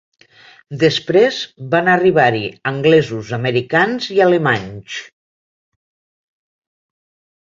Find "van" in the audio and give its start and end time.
1.73-1.89